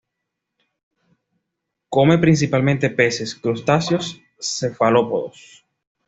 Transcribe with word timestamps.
Come 1.89 2.17
principalmente 2.17 2.89
peces, 2.89 3.35
crustáceos 3.35 4.19
cefalópodos. 4.39 5.63